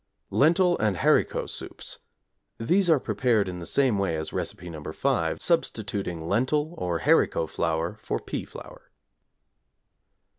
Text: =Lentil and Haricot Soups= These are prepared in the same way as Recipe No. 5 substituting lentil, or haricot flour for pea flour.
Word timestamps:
=Lentil 0.31 0.79
and 0.79 0.97
Haricot 0.97 1.47
Soups= 1.51 1.99
These 2.57 2.89
are 2.89 2.99
prepared 2.99 3.47
in 3.47 3.59
the 3.59 3.67
same 3.67 3.99
way 3.99 4.15
as 4.15 4.33
Recipe 4.33 4.67
No. 4.67 4.81
5 4.81 5.39
substituting 5.39 6.27
lentil, 6.27 6.73
or 6.79 7.01
haricot 7.01 7.51
flour 7.51 7.97
for 8.01 8.19
pea 8.19 8.45
flour. 8.45 8.89